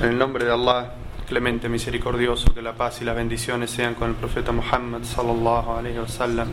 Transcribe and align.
En 0.00 0.08
el 0.08 0.18
nombre 0.18 0.44
de 0.44 0.52
Allah, 0.52 0.94
clemente, 1.28 1.68
misericordioso, 1.68 2.52
que 2.54 2.62
la 2.62 2.72
paz 2.72 3.00
y 3.02 3.04
las 3.04 3.14
bendiciones 3.14 3.70
sean 3.70 3.94
con 3.94 4.10
el 4.10 4.16
profeta 4.16 4.52
Muhammad 4.52 5.02
sallallahu 5.04 5.70
alaihi 5.72 5.98
wasallam, 5.98 6.48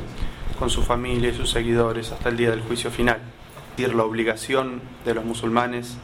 con 0.60 0.70
su 0.70 0.84
familia 0.84 1.30
y 1.30 1.34
sus 1.34 1.50
seguidores 1.50 2.12
hasta 2.12 2.30
el 2.30 2.38
día 2.38 2.52
del 2.52 2.62
juicio 2.62 2.92
final. 2.92 3.20
La 3.78 4.04
obligación 4.04 4.82
de 5.06 5.14
los 5.14 5.24
musulmanes 5.24 5.98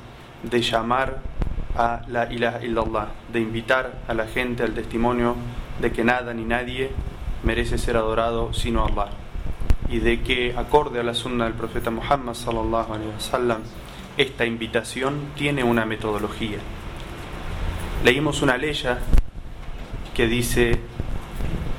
de 0.44 0.62
llamar 0.62 1.21
a 1.76 2.02
la 2.07 2.31
ilaha 2.31 2.64
illallah, 2.64 3.07
de 3.32 3.39
invitar 3.39 4.02
a 4.07 4.14
la 4.14 4.27
gente 4.27 4.64
al 4.64 4.73
testimonio 4.73 5.36
de 5.82 5.91
que 5.91 6.04
nada 6.04 6.34
ni 6.34 6.43
nadie 6.43 6.91
merece 7.43 7.77
ser 7.77 7.98
adorado 7.98 8.54
sino 8.54 8.86
Allah 8.86 9.09
y 9.89 10.00
de 10.00 10.21
que 10.21 10.55
acorde 10.55 11.00
a 11.00 11.04
la 11.04 11.14
sunna 11.14 11.45
del 11.45 11.54
profeta 11.54 11.89
Muhammad 11.89 12.36
sallallahu 12.36 12.93
alaihi 12.93 13.11
wasallam 13.16 13.61
esta 14.18 14.45
invitación 14.45 15.32
tiene 15.36 15.64
una 15.64 15.86
metodología. 15.86 16.59
Leímos 18.04 18.42
una 18.42 18.57
ley 18.57 18.78
que 20.14 20.28
dice 20.28 20.78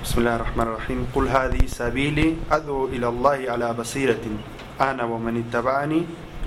Bismillah 0.00 0.36
ar-Rahman 0.36 0.68
ar-Rahim 0.68 1.04
Qul 1.12 1.28
hadi 1.28 1.68
sabili 1.68 2.38
ad'u 2.48 2.88
ila 2.94 3.08
Allah 3.08 3.52
ala 3.52 3.74
basiratin. 3.74 4.38
Ana 4.78 5.04
wa 5.04 5.18
man 5.18 5.36
ittaba'ani 5.36 6.06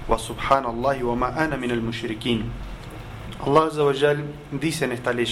wa 0.10 0.18
subhanallahi 0.18 1.04
wa 1.04 1.14
ma 1.16 1.28
ana 1.28 1.58
min 1.58 1.70
al-mushrikin 1.70 2.50
Allah 3.46 3.68
Azza 3.68 3.86
wa 3.86 3.94
Jal 3.94 4.26
dice 4.52 4.86
en 4.86 4.94
esta 4.94 5.14
ley 5.14 5.30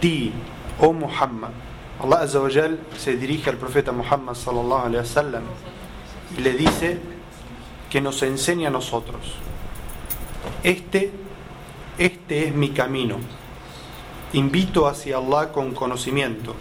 Di, 0.00 0.32
oh 0.80 0.94
Muhammad. 0.94 1.52
Allah 2.00 2.20
Azza 2.24 2.40
wa 2.40 2.48
Jal 2.48 2.78
se 2.96 3.16
dirige 3.16 3.50
al 3.50 3.58
profeta 3.58 3.92
Muhammad 3.92 4.34
sallallahu 4.34 4.86
alaihi 4.86 5.04
wasallam 5.04 5.44
y 6.38 6.40
le 6.40 6.54
dice 6.54 7.00
que 7.90 8.00
nos 8.00 8.22
enseña 8.22 8.68
a 8.68 8.70
nosotros. 8.70 9.36
Este, 10.64 11.27
este 11.98 12.48
es 12.48 12.54
mi 12.54 12.70
camino. 12.70 13.18
Invito 14.32 14.86
hacia 14.86 15.18
Allah 15.18 15.52
con 15.52 15.72
conocimiento. 15.72 16.54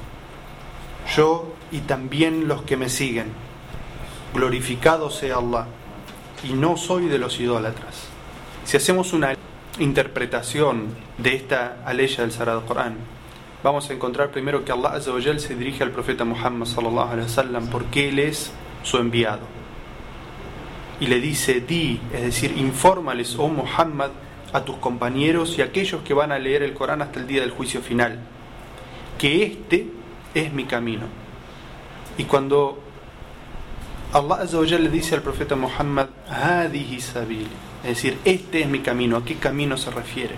Yo 1.16 1.54
y 1.72 1.80
también 1.80 2.48
los 2.48 2.64
que 2.64 2.78
me 2.78 2.90
siguen. 2.90 3.28
Glorificado 4.34 5.10
sea 5.10 5.38
Allah. 5.38 5.68
Y 6.44 6.54
no 6.54 6.78
soy 6.78 7.08
de 7.08 7.18
los 7.18 7.40
idólatras. 7.40 8.08
Si 8.66 8.78
hacemos 8.78 9.14
una 9.14 9.36
interpretación 9.80 10.88
de 11.18 11.36
esta 11.36 11.78
aleya 11.86 12.22
del 12.22 12.32
Sagrado 12.32 12.66
Corán, 12.66 12.98
vamos 13.64 13.90
a 13.90 13.94
encontrar 13.94 14.32
primero 14.32 14.66
que 14.66 14.72
Allah 14.72 15.00
se 15.00 15.56
dirige 15.56 15.84
al 15.84 15.92
profeta 15.92 16.26
Muhammad 16.26 16.66
sallallahu 16.68 17.12
alaihi 17.12 17.28
wasallam 17.28 17.68
porque 17.68 18.10
él 18.10 18.20
es 18.20 18.52
su 18.84 18.98
enviado 18.98 19.58
y 21.00 21.08
le 21.08 21.20
dice, 21.20 21.62
di, 21.62 22.00
es 22.12 22.22
decir, 22.22 22.58
infórmales, 22.58 23.36
oh 23.38 23.50
Muhammad, 23.50 24.10
a 24.54 24.64
tus 24.64 24.78
compañeros 24.78 25.58
y 25.58 25.62
a 25.62 25.66
aquellos 25.66 26.02
que 26.04 26.14
van 26.14 26.32
a 26.32 26.40
leer 26.40 26.64
el 26.64 26.74
Corán 26.74 27.02
hasta 27.02 27.20
el 27.20 27.28
día 27.28 27.42
del 27.42 27.52
juicio 27.52 27.82
final, 27.82 28.20
que 29.18 29.44
este 29.44 29.88
es 30.34 30.54
mi 30.54 30.66
camino. 30.66 31.06
Y 32.18 32.24
cuando 32.24 32.82
Allah 34.14 34.80
le 34.80 34.90
dice 34.90 35.16
al 35.16 35.22
profeta 35.22 35.56
Muhammad, 35.56 36.08
es 37.84 37.90
decir, 37.90 38.18
este 38.26 38.62
es 38.62 38.68
mi 38.68 38.80
camino, 38.80 39.18
¿a 39.18 39.26
qué 39.26 39.36
camino 39.36 39.78
se 39.78 39.92
refiere? 39.92 40.36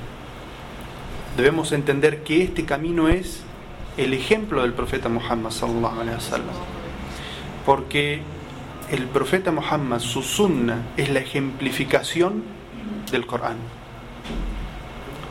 Debemos 1.37 1.71
entender 1.71 2.23
que 2.23 2.43
este 2.43 2.65
camino 2.65 3.07
es 3.07 3.43
el 3.97 4.13
ejemplo 4.13 4.61
del 4.61 4.73
profeta 4.73 5.07
Muhammad. 5.09 5.51
Porque 7.65 8.21
el 8.91 9.05
profeta 9.05 9.51
Muhammad, 9.51 9.99
su 9.99 10.21
sunna, 10.21 10.87
es 10.97 11.09
la 11.09 11.19
ejemplificación 11.19 12.43
del 13.11 13.25
Corán. 13.25 13.57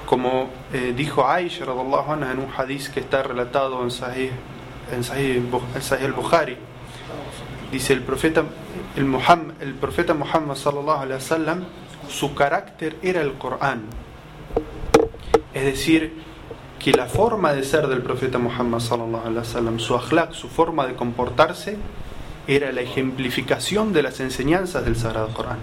Como 0.06 0.50
eh, 0.72 0.94
dijo 0.96 1.26
Aisha 1.26 1.64
anha, 1.64 2.32
en 2.32 2.38
un 2.38 2.48
hadith 2.56 2.88
que 2.88 3.00
está 3.00 3.22
relatado 3.22 3.82
en 3.82 3.90
Sahih, 3.90 4.30
en 4.90 5.04
Sahih, 5.04 5.42
al-Bukhari, 6.04 6.56
dice 7.70 7.92
el 7.92 8.02
profeta, 8.02 8.44
el, 8.96 9.04
Muhammad, 9.04 9.54
el 9.60 9.74
profeta 9.74 10.14
Muhammad 10.14 10.56
sallallahu 10.56 11.02
alaihi 11.02 11.14
wasallam, 11.14 11.64
su 12.08 12.34
carácter 12.34 12.96
era 13.02 13.20
el 13.20 13.34
Corán. 13.34 13.82
Es 15.52 15.64
decir, 15.64 16.22
que 16.78 16.92
la 16.92 17.06
forma 17.06 17.52
de 17.52 17.64
ser 17.64 17.86
del 17.88 18.02
profeta 18.02 18.38
Muhammad 18.38 18.80
sallallahu 18.80 19.26
alaihi 19.26 19.38
wasallam, 19.38 19.78
su 19.78 19.94
akhlaq, 19.94 20.32
su 20.32 20.48
forma 20.48 20.86
de 20.86 20.94
comportarse, 20.94 21.76
era 22.46 22.72
la 22.72 22.80
ejemplificación 22.80 23.92
de 23.92 24.02
las 24.02 24.20
enseñanzas 24.20 24.84
del 24.84 24.96
Sagrado 24.96 25.28
Corán. 25.34 25.58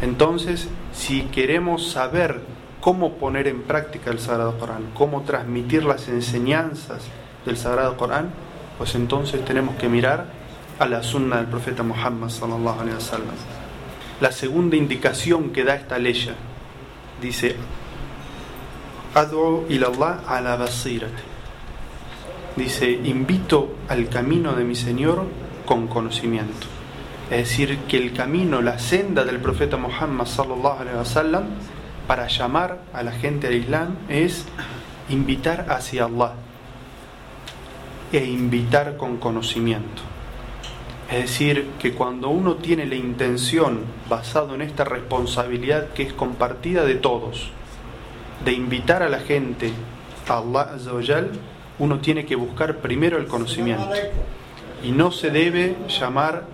Entonces, 0.00 0.68
si 0.92 1.22
queremos 1.22 1.90
saber 1.90 2.40
cómo 2.80 3.14
poner 3.14 3.46
en 3.46 3.62
práctica 3.62 4.10
el 4.10 4.18
Sagrado 4.18 4.58
Corán, 4.58 4.90
cómo 4.94 5.22
transmitir 5.22 5.84
las 5.84 6.08
enseñanzas 6.08 7.04
del 7.46 7.56
Sagrado 7.56 7.96
Corán, 7.96 8.30
pues 8.78 8.94
entonces 8.94 9.44
tenemos 9.44 9.76
que 9.76 9.88
mirar 9.88 10.26
a 10.78 10.86
la 10.86 11.02
sunna 11.02 11.36
del 11.36 11.46
profeta 11.46 11.82
Muhammad 11.82 12.28
sallallahu 12.28 12.80
alaihi 12.80 12.96
wasallam. 12.96 13.36
La 14.20 14.32
segunda 14.32 14.76
indicación 14.76 15.50
que 15.50 15.64
da 15.64 15.74
esta 15.74 15.98
ley 15.98 16.14
dice 17.20 17.56
ilallah. 19.68 20.20
Dice, 22.56 22.90
invito 22.90 23.76
al 23.88 24.08
camino 24.08 24.52
de 24.52 24.64
mi 24.64 24.74
Señor 24.74 25.24
con 25.64 25.86
conocimiento. 25.86 26.66
Es 27.30 27.48
decir, 27.48 27.78
que 27.88 27.96
el 27.96 28.12
camino, 28.12 28.60
la 28.60 28.78
senda 28.78 29.24
del 29.24 29.38
profeta 29.38 29.76
Muhammad 29.76 30.26
sallallahu 30.26 31.44
para 32.06 32.26
llamar 32.26 32.82
a 32.92 33.02
la 33.02 33.12
gente 33.12 33.46
al 33.46 33.54
Islam 33.54 33.96
es 34.08 34.44
invitar 35.08 35.66
hacia 35.70 36.04
Allah 36.04 36.32
e 38.12 38.24
invitar 38.24 38.96
con 38.96 39.16
conocimiento. 39.16 40.02
Es 41.10 41.22
decir, 41.22 41.70
que 41.78 41.92
cuando 41.92 42.28
uno 42.28 42.56
tiene 42.56 42.86
la 42.86 42.94
intención, 42.94 43.80
basado 44.08 44.54
en 44.54 44.62
esta 44.62 44.84
responsabilidad 44.84 45.88
que 45.92 46.02
es 46.02 46.12
compartida 46.12 46.84
de 46.84 46.94
todos, 46.94 47.50
de 48.44 48.52
invitar 48.52 49.02
a 49.02 49.08
la 49.08 49.20
gente 49.20 49.72
a 50.28 50.38
Allah, 50.38 51.26
uno 51.78 51.98
tiene 52.00 52.24
que 52.24 52.36
buscar 52.36 52.78
primero 52.78 53.18
el 53.18 53.26
conocimiento 53.26 53.90
y 54.82 54.92
no 54.92 55.10
se 55.10 55.30
debe 55.30 55.76
llamar 55.88 56.44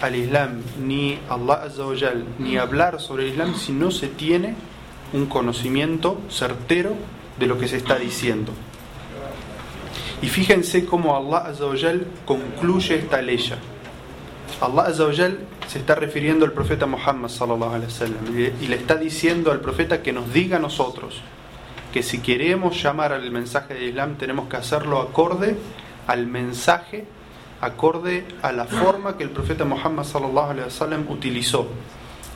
al 0.00 0.14
Islam 0.14 0.62
ni 0.80 1.18
Allah 1.28 1.62
Azzawajal 1.64 2.24
ni 2.38 2.56
hablar 2.56 3.00
sobre 3.00 3.24
el 3.24 3.30
Islam 3.30 3.54
si 3.56 3.72
no 3.72 3.90
se 3.90 4.08
tiene 4.08 4.54
un 5.12 5.26
conocimiento 5.26 6.20
certero 6.28 6.94
de 7.38 7.46
lo 7.46 7.58
que 7.58 7.68
se 7.68 7.76
está 7.76 7.96
diciendo. 7.96 8.52
Y 10.20 10.28
fíjense 10.28 10.84
cómo 10.84 11.16
Allah 11.16 11.48
Azzawajal 11.48 12.06
concluye 12.26 12.96
esta 12.96 13.22
ley. 13.22 13.42
Allah 14.60 14.82
Azzawajal 14.82 15.38
se 15.66 15.78
está 15.78 15.94
refiriendo 15.94 16.44
al 16.44 16.52
profeta 16.52 16.86
Muhammad 16.86 17.28
sallallahu 17.28 17.74
alaihi 17.74 17.92
wasallam 17.92 18.54
y 18.60 18.66
le 18.66 18.76
está 18.76 18.96
diciendo 18.96 19.52
al 19.52 19.60
profeta 19.60 20.02
que 20.02 20.12
nos 20.12 20.32
diga 20.32 20.56
a 20.56 20.60
nosotros 20.60 21.20
que 21.92 22.02
si 22.02 22.20
queremos 22.20 22.82
llamar 22.82 23.12
al 23.12 23.30
mensaje 23.30 23.74
del 23.74 23.90
Islam 23.90 24.16
tenemos 24.16 24.48
que 24.48 24.56
hacerlo 24.56 25.00
acorde 25.00 25.56
al 26.06 26.26
mensaje 26.26 27.06
acorde 27.60 28.24
a 28.42 28.52
la 28.52 28.64
forma 28.66 29.16
que 29.16 29.24
el 29.24 29.30
profeta 29.30 29.64
Muhammad 29.64 30.04
sallallahu 30.04 30.50
alaihi 30.50 30.66
wasallam 30.66 31.08
utilizó 31.08 31.68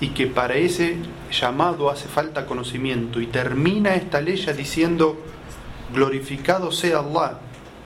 y 0.01 0.09
que 0.09 0.27
para 0.27 0.57
ese 0.57 0.97
llamado 1.31 1.91
hace 1.91 2.09
falta 2.09 2.45
conocimiento 2.45 3.21
y 3.21 3.27
termina 3.27 3.95
esta 3.95 4.21
ley 4.21 4.45
diciendo 4.57 5.17
glorificado 5.95 6.73
sea 6.73 6.99
Allah 6.99 7.39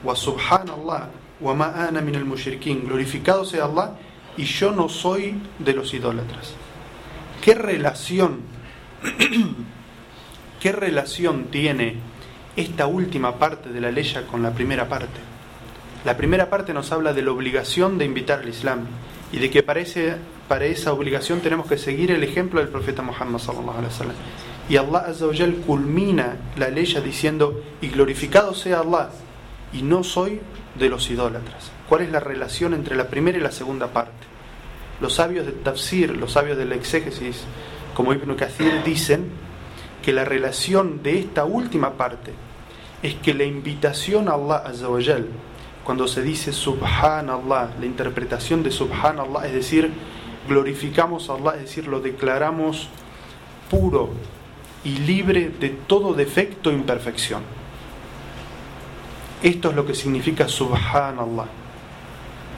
wa 0.03 0.15
subhanallah 0.15 1.09
wa 1.39 1.53
ma 1.53 1.73
ana 1.87 2.01
min 2.01 2.15
al 2.15 2.25
mushrikin 2.25 2.85
glorificado 2.85 3.45
sea 3.45 3.65
Allah 3.65 3.91
y 4.35 4.45
yo 4.45 4.71
no 4.71 4.89
soy 4.89 5.39
de 5.59 5.73
los 5.73 5.93
idólatras 5.93 6.53
qué 7.41 7.53
relación 7.53 8.41
qué 10.59 10.71
relación 10.71 11.45
tiene 11.51 11.97
esta 12.55 12.87
última 12.87 13.37
parte 13.37 13.69
de 13.69 13.79
la 13.79 13.91
ley 13.91 14.11
con 14.31 14.41
la 14.41 14.53
primera 14.53 14.89
parte 14.89 15.36
la 16.07 16.15
primera 16.15 16.49
parte 16.49 16.73
nos 16.73 16.93
habla 16.93 17.11
de 17.11 17.21
la 17.21 17.33
obligación 17.33 17.97
de 17.97 18.05
invitar 18.05 18.39
al 18.39 18.47
Islam 18.47 18.85
y 19.33 19.39
de 19.39 19.51
que 19.51 19.61
para, 19.61 19.81
para 20.47 20.63
esa 20.63 20.93
obligación 20.93 21.41
tenemos 21.41 21.67
que 21.67 21.77
seguir 21.77 22.11
el 22.11 22.23
ejemplo 22.23 22.61
del 22.61 22.69
profeta 22.69 23.01
Muhammad 23.01 23.39
sallallahu. 23.39 24.13
Y 24.69 24.77
Allah 24.77 24.99
azza 24.99 25.25
culmina 25.65 26.37
la 26.55 26.69
ley 26.69 26.85
diciendo 27.03 27.61
y 27.81 27.89
glorificado 27.89 28.53
sea 28.53 28.79
Allah 28.79 29.09
y 29.73 29.81
no 29.81 30.01
soy 30.01 30.39
de 30.79 30.87
los 30.87 31.09
idólatras. 31.09 31.73
¿Cuál 31.89 32.03
es 32.03 32.09
la 32.09 32.21
relación 32.21 32.73
entre 32.73 32.95
la 32.95 33.09
primera 33.09 33.37
y 33.37 33.41
la 33.41 33.51
segunda 33.51 33.87
parte? 33.87 34.13
Los 35.01 35.15
sabios 35.15 35.45
del 35.45 35.55
tafsir, 35.55 36.15
los 36.15 36.31
sabios 36.31 36.57
del 36.57 36.71
exégesis, 36.71 37.43
como 37.93 38.13
Ibn 38.13 38.33
Kathir 38.35 38.81
dicen 38.85 39.25
que 40.01 40.13
la 40.13 40.23
relación 40.23 41.03
de 41.03 41.19
esta 41.19 41.43
última 41.43 41.97
parte 41.97 42.31
es 43.03 43.15
que 43.15 43.33
la 43.33 43.43
invitación 43.43 44.29
a 44.29 44.35
Allah 44.35 44.63
azza 44.65 44.87
cuando 45.87 46.05
se 46.05 46.21
dice 46.21 46.51
Subhanallah, 46.51 47.75
la 47.79 47.85
interpretación 47.85 48.61
de 48.61 48.71
Subhanallah, 48.71 49.47
es 49.47 49.53
decir, 49.53 49.89
glorificamos 50.45 51.29
a 51.29 51.35
Allah, 51.35 51.53
es 51.55 51.61
decir, 51.61 51.87
lo 51.87 52.01
declaramos 52.01 52.89
puro, 53.71 54.09
y 54.83 54.97
libre 54.97 55.47
de 55.47 55.69
todo 55.69 56.13
defecto 56.13 56.71
e 56.71 56.73
imperfección. 56.73 57.41
Esto 59.41 59.69
es 59.69 59.77
lo 59.77 59.85
que 59.85 59.95
significa 59.95 60.49
Subhanallah. 60.49 61.45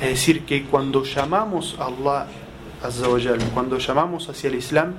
Es 0.01 0.09
decir, 0.09 0.43
que 0.43 0.63
cuando 0.63 1.03
llamamos 1.03 1.77
a 1.79 1.85
Allah 1.85 2.25
cuando 3.53 3.77
llamamos 3.77 4.27
hacia 4.27 4.47
el 4.47 4.55
Islam, 4.55 4.95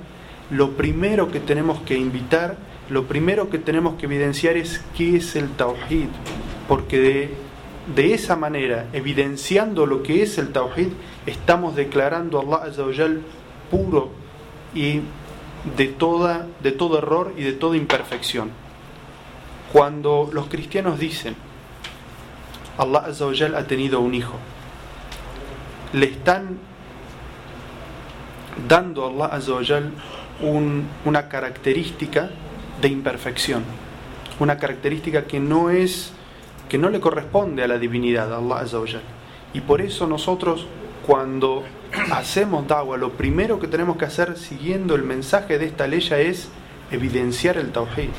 lo 0.51 0.71
primero 0.77 1.29
que 1.29 1.41
tenemos 1.41 1.81
que 1.81 1.97
invitar, 1.97 2.55
lo 2.89 3.07
primero 3.07 3.49
que 3.49 3.59
tenemos 3.59 3.95
que 3.95 4.05
evidenciar 4.05 4.55
es 4.55 4.81
qué 4.95 5.17
es 5.17 5.35
el 5.35 5.49
Tawhid, 5.49 6.07
porque 6.69 6.97
de, 6.97 7.50
de 7.87 8.13
esa 8.13 8.35
manera, 8.35 8.87
evidenciando 8.93 9.85
lo 9.85 10.03
que 10.03 10.21
es 10.21 10.37
el 10.37 10.51
Tawhid, 10.51 10.89
estamos 11.25 11.75
declarando 11.75 12.39
a 12.39 12.41
Allah 12.43 12.69
Azzawajal 12.69 13.21
puro 13.71 14.11
y 14.75 15.01
de, 15.75 15.87
toda, 15.87 16.47
de 16.61 16.71
todo 16.71 16.99
error 16.99 17.33
y 17.37 17.43
de 17.43 17.53
toda 17.53 17.77
imperfección. 17.77 18.51
Cuando 19.73 20.29
los 20.31 20.47
cristianos 20.47 20.99
dicen, 20.99 21.35
Allah 22.77 22.99
Azzawajal 23.07 23.55
ha 23.55 23.65
tenido 23.65 23.99
un 23.99 24.13
hijo, 24.13 24.35
le 25.93 26.05
están 26.05 26.59
dando 28.67 29.05
a 29.05 29.09
Allah 29.09 29.35
Azzawajal 29.35 29.91
un, 30.41 30.87
una 31.05 31.29
característica 31.29 32.29
de 32.79 32.89
imperfección, 32.89 33.63
una 34.39 34.57
característica 34.57 35.25
que 35.25 35.39
no 35.39 35.71
es 35.71 36.13
que 36.71 36.77
no 36.77 36.89
le 36.89 37.01
corresponde 37.01 37.63
a 37.63 37.67
la 37.67 37.77
divinidad, 37.77 38.33
a 38.33 38.37
Allah 38.37 38.59
Azzawajal. 38.61 39.01
Y 39.53 39.59
por 39.59 39.81
eso 39.81 40.07
nosotros 40.07 40.67
cuando 41.05 41.65
hacemos 42.13 42.65
dawa, 42.65 42.95
lo 42.95 43.11
primero 43.11 43.59
que 43.59 43.67
tenemos 43.67 43.97
que 43.97 44.05
hacer 44.05 44.37
siguiendo 44.37 44.95
el 44.95 45.03
mensaje 45.03 45.59
de 45.59 45.65
esta 45.65 45.85
ley 45.85 45.99
es 46.11 46.47
evidenciar 46.89 47.57
el 47.57 47.73
tawhid. 47.73 48.11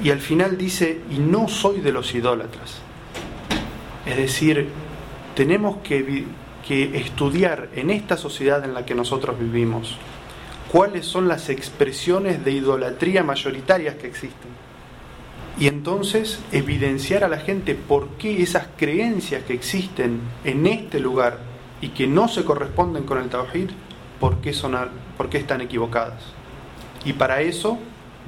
Y 0.00 0.10
al 0.10 0.20
final 0.20 0.56
dice, 0.56 1.00
y 1.10 1.18
no 1.18 1.48
soy 1.48 1.80
de 1.80 1.90
los 1.90 2.14
idólatras. 2.14 2.76
Es 4.06 4.16
decir, 4.16 4.68
tenemos 5.34 5.78
que 5.78 6.28
estudiar 6.68 7.70
en 7.74 7.90
esta 7.90 8.16
sociedad 8.16 8.64
en 8.64 8.72
la 8.72 8.86
que 8.86 8.94
nosotros 8.94 9.36
vivimos 9.36 9.98
cuáles 10.70 11.06
son 11.06 11.26
las 11.26 11.48
expresiones 11.48 12.44
de 12.44 12.52
idolatría 12.52 13.24
mayoritarias 13.24 13.96
que 13.96 14.06
existen. 14.06 14.65
Entonces 15.86 16.40
evidenciar 16.50 17.22
a 17.22 17.28
la 17.28 17.38
gente 17.38 17.76
por 17.76 18.08
qué 18.18 18.42
esas 18.42 18.66
creencias 18.76 19.44
que 19.44 19.52
existen 19.52 20.18
en 20.42 20.66
este 20.66 20.98
lugar 20.98 21.38
y 21.80 21.90
que 21.90 22.08
no 22.08 22.26
se 22.26 22.44
corresponden 22.44 23.04
con 23.04 23.18
el 23.18 23.28
Tawhid, 23.28 23.70
por 24.18 24.38
qué, 24.38 24.52
son, 24.52 24.76
por 25.16 25.30
qué 25.30 25.38
están 25.38 25.60
equivocadas. 25.60 26.24
Y 27.04 27.12
para 27.12 27.40
eso 27.40 27.78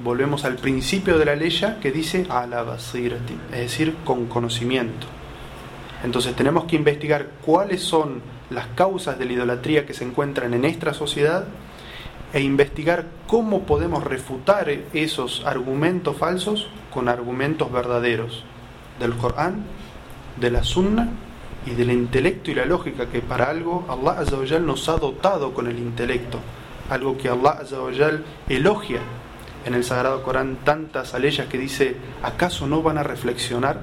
volvemos 0.04 0.44
al 0.44 0.54
principio 0.54 1.18
de 1.18 1.24
la 1.24 1.34
ley 1.34 1.50
que 1.82 1.90
dice 1.90 2.26
ala 2.30 2.62
basirati, 2.62 3.34
es 3.50 3.58
decir, 3.58 3.96
con 4.04 4.26
conocimiento. 4.26 5.08
Entonces 6.04 6.36
tenemos 6.36 6.66
que 6.66 6.76
investigar 6.76 7.26
cuáles 7.44 7.82
son 7.82 8.22
las 8.50 8.68
causas 8.68 9.18
de 9.18 9.24
la 9.24 9.32
idolatría 9.32 9.84
que 9.84 9.94
se 9.94 10.04
encuentran 10.04 10.54
en 10.54 10.60
nuestra 10.60 10.94
sociedad 10.94 11.44
e 12.32 12.40
investigar 12.40 13.06
cómo 13.26 13.62
podemos 13.62 14.04
refutar 14.04 14.68
esos 14.92 15.44
argumentos 15.46 16.16
falsos 16.16 16.68
con 16.92 17.08
argumentos 17.08 17.72
verdaderos 17.72 18.44
del 19.00 19.14
Corán, 19.14 19.64
de 20.36 20.50
la 20.50 20.62
Sunna 20.62 21.08
y 21.66 21.70
del 21.70 21.90
intelecto 21.90 22.50
y 22.50 22.54
la 22.54 22.64
lógica 22.64 23.06
que 23.06 23.20
para 23.20 23.50
algo 23.50 23.86
Allah 23.88 24.20
Azzawajal 24.20 24.64
nos 24.64 24.88
ha 24.88 24.96
dotado 24.96 25.54
con 25.54 25.68
el 25.68 25.78
intelecto, 25.78 26.38
algo 26.90 27.16
que 27.16 27.28
Allah 27.28 27.58
Azzawajal 27.62 28.24
elogia 28.48 29.00
en 29.64 29.74
el 29.74 29.84
Sagrado 29.84 30.22
Corán 30.22 30.58
tantas 30.64 31.14
aleyas 31.14 31.46
que 31.48 31.58
dice, 31.58 31.96
¿acaso 32.22 32.66
no 32.66 32.82
van 32.82 32.98
a 32.98 33.02
reflexionar? 33.02 33.80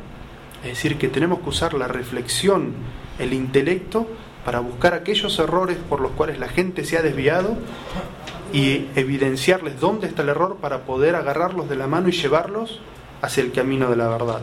Es 0.63 0.69
decir, 0.69 0.97
que 0.97 1.09
tenemos 1.09 1.39
que 1.39 1.49
usar 1.49 1.73
la 1.73 1.87
reflexión, 1.87 2.73
el 3.19 3.33
intelecto, 3.33 4.07
para 4.45 4.59
buscar 4.59 4.93
aquellos 4.93 5.37
errores 5.39 5.77
por 5.89 5.99
los 6.01 6.11
cuales 6.11 6.39
la 6.39 6.47
gente 6.47 6.85
se 6.85 6.97
ha 6.97 7.01
desviado 7.01 7.57
y 8.53 8.87
evidenciarles 8.95 9.79
dónde 9.79 10.07
está 10.07 10.21
el 10.21 10.29
error 10.29 10.57
para 10.61 10.81
poder 10.85 11.15
agarrarlos 11.15 11.69
de 11.69 11.75
la 11.75 11.87
mano 11.87 12.09
y 12.09 12.11
llevarlos 12.11 12.79
hacia 13.21 13.43
el 13.43 13.51
camino 13.51 13.89
de 13.89 13.95
la 13.95 14.07
verdad. 14.07 14.41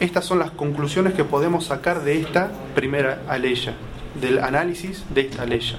Estas 0.00 0.24
son 0.24 0.38
las 0.38 0.50
conclusiones 0.50 1.14
que 1.14 1.24
podemos 1.24 1.66
sacar 1.66 2.02
de 2.02 2.20
esta 2.20 2.50
primera 2.74 3.22
aleya, 3.28 3.74
del 4.20 4.38
análisis 4.38 5.04
de 5.14 5.22
esta 5.22 5.42
aleya. 5.42 5.76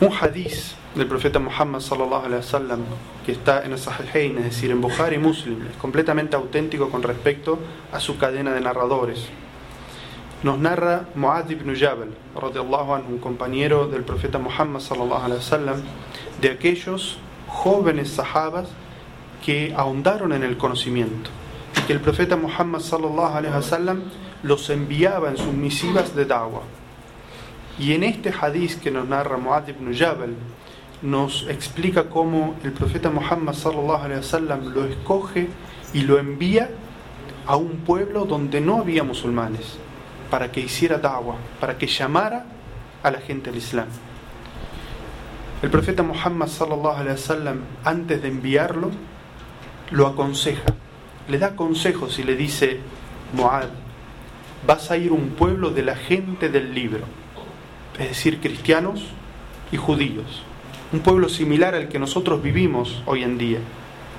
Un 0.00 0.12
hadiz 0.12 0.74
del 0.94 1.06
profeta 1.06 1.38
Muhammad 1.38 1.80
sallallahu 1.80 2.26
alaihi 2.26 2.36
wasallam 2.36 2.80
que 3.24 3.32
está 3.32 3.64
en 3.64 3.72
el 3.72 3.78
Sahihain, 3.78 4.38
es 4.38 4.44
decir, 4.44 4.70
en 4.70 4.80
Bukhari 4.80 5.16
y 5.16 5.18
Muslim, 5.18 5.66
es 5.70 5.76
completamente 5.76 6.36
auténtico 6.36 6.90
con 6.90 7.02
respecto 7.02 7.58
a 7.92 8.00
su 8.00 8.18
cadena 8.18 8.52
de 8.52 8.60
narradores. 8.60 9.28
Nos 10.44 10.58
narra 10.58 11.06
Muad 11.14 11.48
ibn 11.48 11.74
Jabal, 11.74 12.10
anhu, 12.36 13.14
un 13.14 13.18
compañero 13.18 13.88
del 13.88 14.02
profeta 14.02 14.38
Muhammad 14.38 14.82
de 16.38 16.50
aquellos 16.50 17.16
jóvenes 17.48 18.10
sahabas 18.10 18.68
que 19.42 19.72
ahondaron 19.74 20.34
en 20.34 20.42
el 20.42 20.58
conocimiento 20.58 21.30
y 21.78 21.86
que 21.86 21.94
el 21.94 22.00
profeta 22.00 22.36
Muhammad 22.36 22.82
los 24.42 24.68
enviaba 24.68 25.30
en 25.30 25.38
sus 25.38 25.54
misivas 25.54 26.14
de 26.14 26.26
da'wah. 26.26 26.60
Y 27.78 27.94
en 27.94 28.04
este 28.04 28.30
hadith 28.30 28.82
que 28.82 28.90
nos 28.90 29.08
narra 29.08 29.38
Muad 29.38 29.66
ibn 29.68 29.96
Jabal 29.96 30.34
nos 31.00 31.46
explica 31.48 32.10
cómo 32.10 32.54
el 32.62 32.72
profeta 32.72 33.08
Muhammad 33.08 33.54
lo 34.74 34.84
escoge 34.84 35.48
y 35.94 36.02
lo 36.02 36.18
envía 36.18 36.68
a 37.46 37.56
un 37.56 37.78
pueblo 37.78 38.26
donde 38.26 38.60
no 38.60 38.80
había 38.80 39.04
musulmanes 39.04 39.78
para 40.30 40.50
que 40.50 40.60
hiciera 40.60 40.98
da'wah, 40.98 41.36
para 41.60 41.76
que 41.78 41.86
llamara 41.86 42.44
a 43.02 43.10
la 43.10 43.20
gente 43.20 43.50
al 43.50 43.56
Islam. 43.56 43.88
El 45.62 45.70
profeta 45.70 46.02
Muhammad 46.02 46.48
sallallahu 46.48 46.96
alaihi 46.98 47.16
wasallam 47.16 47.60
antes 47.84 48.20
de 48.20 48.28
enviarlo 48.28 48.90
lo 49.90 50.06
aconseja, 50.06 50.74
le 51.28 51.38
da 51.38 51.56
consejos 51.56 52.18
y 52.18 52.22
le 52.22 52.36
dice, 52.36 52.80
Muad, 53.32 53.68
vas 54.66 54.90
a 54.90 54.96
ir 54.96 55.12
un 55.12 55.30
pueblo 55.30 55.70
de 55.70 55.82
la 55.82 55.96
gente 55.96 56.48
del 56.48 56.74
libro, 56.74 57.04
es 57.98 58.08
decir, 58.08 58.40
cristianos 58.40 59.06
y 59.72 59.76
judíos, 59.76 60.42
un 60.92 61.00
pueblo 61.00 61.28
similar 61.28 61.74
al 61.74 61.88
que 61.88 61.98
nosotros 61.98 62.42
vivimos 62.42 63.02
hoy 63.06 63.22
en 63.22 63.38
día. 63.38 63.58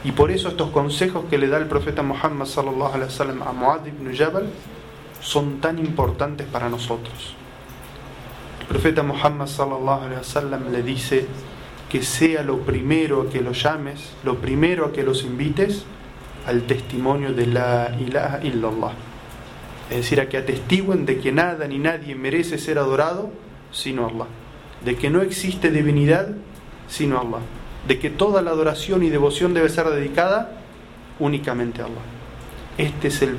Y 0.04 0.12
por 0.12 0.30
eso 0.30 0.50
estos 0.50 0.70
consejos 0.70 1.26
que 1.30 1.38
le 1.38 1.48
da 1.48 1.58
el 1.58 1.66
profeta 1.66 2.04
Muhammad 2.04 2.46
sallallahu 2.46 2.94
alaihi 2.94 3.10
wasallam 3.10 3.42
a 3.42 3.52
Muad 3.52 3.86
ibn 3.88 4.16
Jabal 4.16 4.48
son 5.26 5.60
tan 5.60 5.80
importantes 5.80 6.46
para 6.46 6.70
nosotros. 6.70 7.34
El 8.62 8.68
profeta 8.68 9.02
Muhammad 9.02 9.48
sallallahu 9.48 10.04
alaihi 10.04 10.20
wasallam 10.20 10.72
le 10.72 10.84
dice 10.84 11.26
que 11.90 12.04
sea 12.04 12.44
lo 12.44 12.60
primero 12.60 13.24
a 13.24 13.30
que 13.30 13.42
los 13.42 13.62
llames, 13.62 14.14
lo 14.24 14.38
primero 14.38 14.86
a 14.86 14.92
que 14.92 15.02
los 15.02 15.24
invites 15.24 15.84
al 16.46 16.64
testimonio 16.64 17.34
de 17.34 17.48
la 17.48 17.96
ilaha 18.00 18.40
illallah. 18.44 18.94
Es 19.90 19.98
decir, 19.98 20.22
a 20.22 20.30
que 20.30 20.38
atestiguen 20.38 21.08
de 21.08 21.18
que 21.20 21.32
nada 21.32 21.68
ni 21.68 21.80
nadie 21.80 22.14
merece 22.14 22.60
ser 22.60 22.78
adorado 22.78 23.32
sino 23.72 24.08
Allah, 24.08 24.28
de 24.84 24.96
que 24.96 25.10
no 25.10 25.24
existe 25.24 25.72
divinidad 25.72 26.30
sino 26.88 27.20
Allah, 27.20 27.40
de 27.88 27.98
que 27.98 28.12
toda 28.12 28.44
la 28.44 28.52
adoración 28.52 29.02
y 29.02 29.10
devoción 29.10 29.56
debe 29.56 29.70
ser 29.70 29.90
dedicada 29.90 30.52
únicamente 31.18 31.82
a 31.82 31.86
Allah. 31.86 32.06
Este 32.78 33.08
es 33.08 33.22
el 33.24 33.38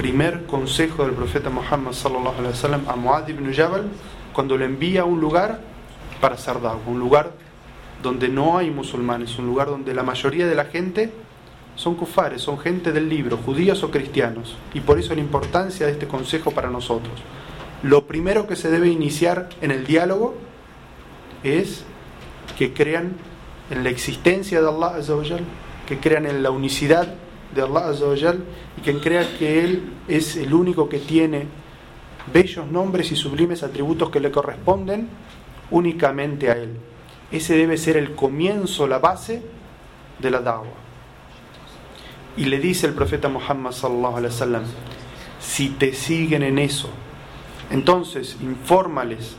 primer 0.00 0.46
consejo 0.46 1.04
del 1.04 1.12
profeta 1.12 1.50
Muhammad 1.50 1.92
sallallahu 1.92 2.38
alaihi 2.38 2.54
wasallam 2.54 2.88
a 2.88 2.96
Muad 2.96 3.28
ibn 3.28 3.52
Jabal 3.52 3.84
cuando 4.32 4.56
le 4.56 4.64
envía 4.64 5.02
a 5.02 5.04
un 5.04 5.20
lugar 5.20 5.60
para 6.22 6.36
hacer 6.36 6.56
un 6.86 6.98
lugar 6.98 7.32
donde 8.02 8.30
no 8.30 8.56
hay 8.56 8.70
musulmanes, 8.70 9.38
un 9.38 9.44
lugar 9.44 9.66
donde 9.66 9.92
la 9.92 10.02
mayoría 10.02 10.46
de 10.46 10.54
la 10.54 10.64
gente 10.64 11.12
son 11.76 11.96
kufares, 11.96 12.40
son 12.40 12.58
gente 12.58 12.92
del 12.92 13.10
libro, 13.10 13.36
judíos 13.36 13.82
o 13.82 13.90
cristianos, 13.90 14.56
y 14.72 14.80
por 14.80 14.98
eso 14.98 15.14
la 15.14 15.20
importancia 15.20 15.84
de 15.84 15.92
este 15.92 16.06
consejo 16.06 16.50
para 16.50 16.70
nosotros. 16.70 17.12
Lo 17.82 18.06
primero 18.06 18.46
que 18.46 18.56
se 18.56 18.70
debe 18.70 18.88
iniciar 18.88 19.50
en 19.60 19.70
el 19.70 19.86
diálogo 19.86 20.34
es 21.42 21.84
que 22.56 22.72
crean 22.72 23.16
en 23.70 23.84
la 23.84 23.90
existencia 23.90 24.62
de 24.62 24.66
Allah, 24.66 24.94
que 25.86 25.98
crean 25.98 26.24
en 26.24 26.42
la 26.42 26.50
unicidad 26.50 27.16
de 27.54 27.62
Allah 27.62 28.34
y 28.76 28.80
quien 28.80 29.00
crea 29.00 29.26
que 29.38 29.64
Él 29.64 29.92
es 30.08 30.36
el 30.36 30.54
único 30.54 30.88
que 30.88 30.98
tiene 30.98 31.46
bellos 32.32 32.66
nombres 32.66 33.10
y 33.12 33.16
sublimes 33.16 33.62
atributos 33.62 34.10
que 34.10 34.20
le 34.20 34.30
corresponden 34.30 35.08
únicamente 35.70 36.50
a 36.50 36.56
Él. 36.56 36.76
Ese 37.30 37.56
debe 37.56 37.76
ser 37.76 37.96
el 37.96 38.14
comienzo, 38.14 38.86
la 38.86 38.98
base 38.98 39.42
de 40.18 40.30
la 40.30 40.40
da'wah. 40.40 40.66
Y 42.36 42.44
le 42.44 42.58
dice 42.58 42.86
el 42.86 42.94
profeta 42.94 43.28
Muhammad 43.28 43.72
sallallahu 43.72 44.16
alaihi 44.16 44.32
wasallam, 44.32 44.62
si 45.40 45.70
te 45.70 45.92
siguen 45.92 46.42
en 46.42 46.58
eso, 46.58 46.90
entonces 47.70 48.36
infórmales 48.40 49.36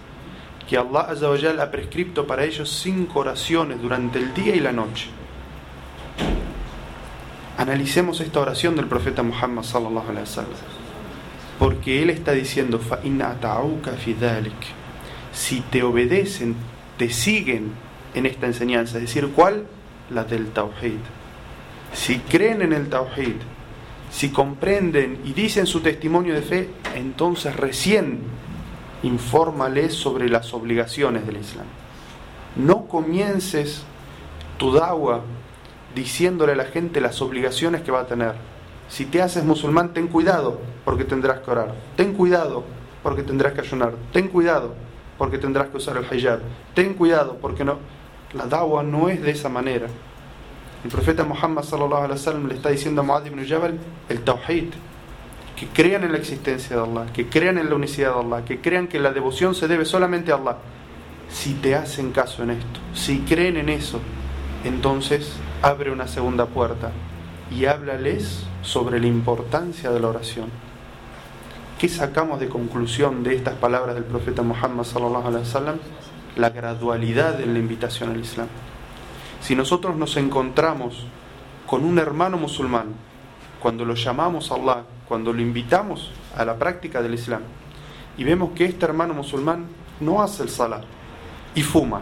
que 0.67 0.77
Allah 0.77 1.01
Azawajal 1.01 1.59
ha 1.59 1.71
prescripto 1.71 2.25
para 2.25 2.45
ellos 2.45 2.69
cinco 2.69 3.19
oraciones 3.19 3.81
durante 3.81 4.19
el 4.19 4.33
día 4.33 4.55
y 4.55 4.59
la 4.59 4.71
noche. 4.71 5.09
Analicemos 7.61 8.19
esta 8.21 8.39
oración 8.39 8.75
del 8.75 8.87
profeta 8.87 9.21
Muhammad 9.21 9.61
sallallahu 9.61 10.09
alaihi 10.09 10.21
wasallam. 10.21 10.57
Porque 11.59 12.01
él 12.01 12.09
está 12.09 12.31
diciendo 12.31 12.79
fa 12.79 13.01
si 15.31 15.61
te 15.61 15.83
obedecen, 15.83 16.55
te 16.97 17.11
siguen 17.11 17.73
en 18.15 18.25
esta 18.25 18.47
enseñanza, 18.47 18.97
es 18.97 19.03
decir, 19.03 19.29
¿cuál? 19.35 19.67
La 20.09 20.23
del 20.23 20.47
tauhid. 20.47 20.97
Si 21.93 22.17
creen 22.17 22.63
en 22.63 22.73
el 22.73 22.89
tauhid, 22.89 23.35
si 24.09 24.29
comprenden 24.29 25.21
y 25.23 25.33
dicen 25.33 25.67
su 25.67 25.81
testimonio 25.81 26.33
de 26.33 26.41
fe, 26.41 26.69
entonces 26.95 27.55
recién 27.55 28.21
infórmales 29.03 29.93
sobre 29.93 30.29
las 30.29 30.51
obligaciones 30.55 31.27
del 31.27 31.37
Islam. 31.37 31.67
No 32.55 32.87
comiences 32.87 33.83
tu 34.57 34.73
dawa 34.73 35.21
diciéndole 35.95 36.53
a 36.53 36.55
la 36.55 36.65
gente 36.65 37.01
las 37.01 37.21
obligaciones 37.21 37.81
que 37.81 37.91
va 37.91 38.01
a 38.01 38.07
tener. 38.07 38.33
Si 38.89 39.05
te 39.05 39.21
haces 39.21 39.43
musulmán, 39.43 39.93
ten 39.93 40.07
cuidado 40.07 40.59
porque 40.83 41.05
tendrás 41.05 41.39
que 41.39 41.51
orar. 41.51 41.73
Ten 41.95 42.13
cuidado 42.13 42.63
porque 43.03 43.23
tendrás 43.23 43.53
que 43.53 43.61
ayunar. 43.61 43.93
Ten 44.11 44.27
cuidado 44.27 44.73
porque 45.17 45.37
tendrás 45.37 45.69
que 45.69 45.77
usar 45.77 45.97
el 45.97 46.17
hijab. 46.17 46.39
Ten 46.73 46.93
cuidado 46.95 47.37
porque 47.41 47.63
no. 47.63 47.77
La 48.33 48.45
dawa 48.45 48.83
no 48.83 49.09
es 49.09 49.21
de 49.21 49.31
esa 49.31 49.49
manera. 49.49 49.87
El 50.83 50.89
profeta 50.89 51.23
Muhammad 51.23 51.63
sallallahu 51.63 52.05
alaihi 52.05 52.13
wasallam 52.13 52.47
le 52.47 52.55
está 52.55 52.69
diciendo 52.69 53.01
a 53.01 53.03
Muad 53.03 53.25
ibn 53.25 53.45
Jabal 53.45 53.77
el 54.09 54.21
tawhid, 54.21 54.71
que 55.55 55.67
crean 55.67 56.03
en 56.03 56.11
la 56.11 56.17
existencia 56.17 56.75
de 56.75 56.81
Allah, 56.81 57.05
que 57.13 57.27
crean 57.27 57.59
en 57.59 57.69
la 57.69 57.75
unicidad 57.75 58.15
de 58.15 58.19
Allah, 58.19 58.45
que 58.45 58.61
crean 58.61 58.87
que 58.87 58.99
la 58.99 59.11
devoción 59.11 59.53
se 59.53 59.67
debe 59.67 59.85
solamente 59.85 60.31
a 60.31 60.35
Allah. 60.35 60.57
Si 61.29 61.53
te 61.53 61.75
hacen 61.75 62.11
caso 62.11 62.41
en 62.41 62.51
esto, 62.51 62.79
si 62.93 63.19
creen 63.19 63.57
en 63.57 63.69
eso, 63.69 63.99
entonces 64.63 65.33
abre 65.61 65.91
una 65.91 66.07
segunda 66.07 66.47
puerta 66.47 66.91
y 67.51 67.65
háblales 67.65 68.43
sobre 68.63 68.99
la 68.99 69.05
importancia 69.05 69.91
de 69.91 69.99
la 69.99 70.07
oración. 70.07 70.49
¿Qué 71.79 71.87
sacamos 71.87 72.39
de 72.39 72.49
conclusión 72.49 73.23
de 73.23 73.35
estas 73.35 73.55
palabras 73.55 73.93
del 73.93 74.03
profeta 74.03 74.41
Muhammad 74.41 74.83
sallallahu 74.83 75.27
alaihi 75.27 75.45
wasallam? 75.45 75.75
La 76.35 76.49
gradualidad 76.49 77.39
en 77.41 77.53
la 77.53 77.59
invitación 77.59 78.09
al 78.09 78.19
Islam. 78.19 78.47
Si 79.41 79.55
nosotros 79.55 79.95
nos 79.95 80.17
encontramos 80.17 81.05
con 81.67 81.85
un 81.85 81.99
hermano 81.99 82.37
musulmán, 82.37 82.93
cuando 83.59 83.85
lo 83.85 83.93
llamamos 83.93 84.51
a 84.51 84.55
Allah, 84.55 84.83
cuando 85.07 85.31
lo 85.31 85.41
invitamos 85.41 86.11
a 86.35 86.43
la 86.43 86.55
práctica 86.55 87.03
del 87.03 87.13
Islam, 87.13 87.41
y 88.17 88.23
vemos 88.23 88.51
que 88.55 88.65
este 88.65 88.85
hermano 88.85 89.13
musulmán 89.13 89.67
no 89.99 90.23
hace 90.23 90.41
el 90.43 90.49
salah 90.49 90.81
y 91.53 91.61
fuma, 91.61 92.01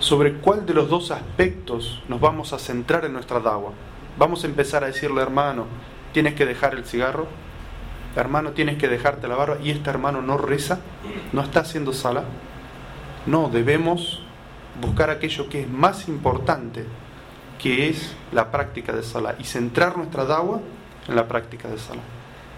sobre 0.00 0.38
cuál 0.38 0.66
de 0.66 0.74
los 0.74 0.88
dos 0.88 1.10
aspectos 1.10 2.02
nos 2.08 2.20
vamos 2.20 2.52
a 2.52 2.58
centrar 2.58 3.04
en 3.04 3.12
nuestra 3.12 3.38
dawa. 3.38 3.72
Vamos 4.18 4.42
a 4.42 4.46
empezar 4.46 4.82
a 4.82 4.88
decirle, 4.88 5.22
hermano, 5.22 5.66
tienes 6.12 6.34
que 6.34 6.46
dejar 6.46 6.74
el 6.74 6.84
cigarro, 6.84 7.28
hermano, 8.16 8.50
tienes 8.52 8.76
que 8.78 8.88
dejarte 8.88 9.28
la 9.28 9.36
barba, 9.36 9.58
y 9.62 9.70
este 9.70 9.90
hermano 9.90 10.22
no 10.22 10.36
reza, 10.36 10.80
no 11.32 11.42
está 11.42 11.60
haciendo 11.60 11.92
sala. 11.92 12.24
No, 13.26 13.48
debemos 13.50 14.22
buscar 14.80 15.10
aquello 15.10 15.48
que 15.48 15.60
es 15.60 15.68
más 15.68 16.08
importante, 16.08 16.86
que 17.58 17.88
es 17.88 18.16
la 18.32 18.50
práctica 18.50 18.92
de 18.92 19.02
Salah, 19.02 19.34
y 19.38 19.44
centrar 19.44 19.98
nuestra 19.98 20.24
dawa 20.24 20.60
en 21.06 21.14
la 21.14 21.28
práctica 21.28 21.68
de 21.68 21.78
Salah. 21.78 22.02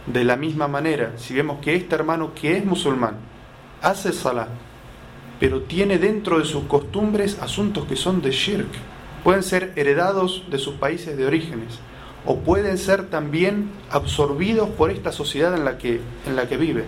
De 0.06 0.24
la 0.24 0.36
misma 0.36 0.68
manera, 0.68 1.12
si 1.16 1.34
vemos 1.34 1.60
que 1.60 1.74
este 1.74 1.96
hermano 1.96 2.32
que 2.34 2.56
es 2.56 2.64
musulmán 2.64 3.16
hace 3.82 4.12
Salah, 4.12 4.48
pero 5.40 5.62
tiene 5.62 5.98
dentro 5.98 6.38
de 6.38 6.44
sus 6.44 6.64
costumbres 6.64 7.38
asuntos 7.40 7.86
que 7.86 7.96
son 7.96 8.22
de 8.22 8.30
shirk, 8.30 8.68
pueden 9.24 9.42
ser 9.42 9.72
heredados 9.76 10.44
de 10.50 10.58
sus 10.58 10.74
países 10.74 11.16
de 11.16 11.26
orígenes, 11.26 11.78
o 12.24 12.38
pueden 12.38 12.78
ser 12.78 13.10
también 13.10 13.70
absorbidos 13.90 14.68
por 14.70 14.90
esta 14.90 15.12
sociedad 15.12 15.54
en 15.54 15.64
la 15.64 15.78
que, 15.78 16.00
en 16.26 16.36
la 16.36 16.48
que 16.48 16.56
vive. 16.56 16.84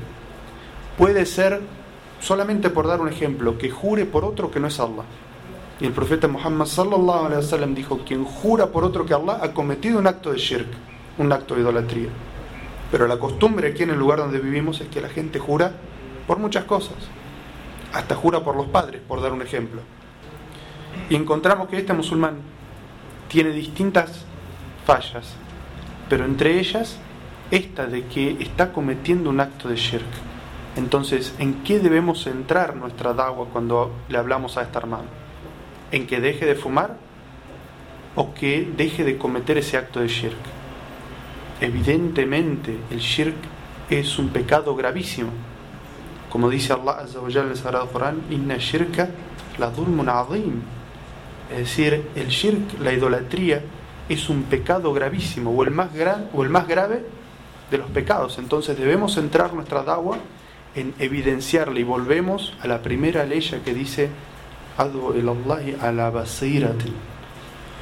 Puede 0.96 1.26
ser 1.26 1.60
solamente 2.20 2.70
por 2.70 2.86
dar 2.86 3.00
un 3.00 3.08
ejemplo, 3.08 3.58
que 3.58 3.70
jure 3.70 4.04
por 4.06 4.24
otro 4.24 4.50
que 4.50 4.60
no 4.60 4.68
es 4.68 4.78
Allah. 4.80 5.04
Y 5.80 5.86
el 5.86 5.92
profeta 5.92 6.28
Muhammad 6.28 6.66
sallallahu 6.66 7.26
alaihi 7.26 7.42
wasallam 7.42 7.74
dijo, 7.74 8.00
quien 8.06 8.24
jura 8.24 8.68
por 8.68 8.84
otro 8.84 9.04
que 9.04 9.14
Allah 9.14 9.40
ha 9.42 9.52
cometido 9.52 9.98
un 9.98 10.06
acto 10.06 10.32
de 10.32 10.38
shirk, 10.38 10.68
un 11.18 11.32
acto 11.32 11.54
de 11.54 11.62
idolatría. 11.62 12.08
Pero 12.90 13.08
la 13.08 13.18
costumbre 13.18 13.68
aquí 13.68 13.82
en 13.82 13.90
el 13.90 13.98
lugar 13.98 14.20
donde 14.20 14.38
vivimos 14.38 14.80
es 14.80 14.88
que 14.88 15.00
la 15.00 15.08
gente 15.08 15.40
jura 15.40 15.72
por 16.26 16.38
muchas 16.38 16.64
cosas. 16.64 16.94
Hasta 17.94 18.14
jura 18.16 18.40
por 18.40 18.56
los 18.56 18.66
padres, 18.66 19.00
por 19.06 19.22
dar 19.22 19.32
un 19.32 19.40
ejemplo. 19.40 19.80
Y 21.08 21.14
encontramos 21.14 21.68
que 21.68 21.78
este 21.78 21.92
musulmán 21.92 22.38
tiene 23.28 23.50
distintas 23.50 24.24
fallas, 24.84 25.34
pero 26.08 26.24
entre 26.24 26.58
ellas 26.58 26.98
esta 27.50 27.86
de 27.86 28.04
que 28.06 28.36
está 28.40 28.72
cometiendo 28.72 29.30
un 29.30 29.40
acto 29.40 29.68
de 29.68 29.76
shirk. 29.76 30.04
Entonces, 30.76 31.34
¿en 31.38 31.62
qué 31.62 31.78
debemos 31.78 32.24
centrar 32.24 32.74
nuestra 32.74 33.12
dawa 33.12 33.46
cuando 33.52 33.92
le 34.08 34.18
hablamos 34.18 34.56
a 34.56 34.62
este 34.62 34.78
hermano? 34.78 35.04
¿En 35.92 36.06
que 36.06 36.20
deje 36.20 36.46
de 36.46 36.56
fumar 36.56 36.96
o 38.16 38.34
que 38.34 38.68
deje 38.76 39.04
de 39.04 39.16
cometer 39.16 39.58
ese 39.58 39.76
acto 39.76 40.00
de 40.00 40.08
shirk? 40.08 40.36
Evidentemente, 41.60 42.76
el 42.90 42.98
shirk 42.98 43.36
es 43.88 44.18
un 44.18 44.30
pecado 44.30 44.74
gravísimo. 44.74 45.30
Como 46.34 46.50
dice 46.50 46.72
Allah 46.72 46.98
Azza 46.98 47.20
wa 47.20 47.28
en 47.28 47.48
el 47.48 47.56
Sagrado 47.56 47.86
Corán, 47.92 48.22
Inna 48.28 48.56
shirka 48.56 49.08
la 49.56 49.70
dhulmun 49.70 50.08
azim. 50.08 50.62
Es 51.48 51.58
decir, 51.58 52.08
el 52.16 52.26
shirk, 52.26 52.80
la 52.80 52.92
idolatría, 52.92 53.62
es 54.08 54.28
un 54.28 54.42
pecado 54.42 54.92
gravísimo 54.92 55.52
o 55.52 55.62
el 55.62 55.70
más, 55.70 55.94
gran, 55.94 56.28
o 56.34 56.42
el 56.42 56.48
más 56.48 56.66
grave 56.66 57.04
de 57.70 57.78
los 57.78 57.88
pecados. 57.90 58.36
Entonces 58.38 58.76
debemos 58.76 59.14
centrar 59.14 59.54
nuestra 59.54 59.84
dawa 59.84 60.18
en 60.74 60.92
evidenciarle 60.98 61.78
y 61.78 61.84
volvemos 61.84 62.52
a 62.60 62.66
la 62.66 62.82
primera 62.82 63.24
ley 63.24 63.48
que 63.64 63.72
dice 63.72 64.10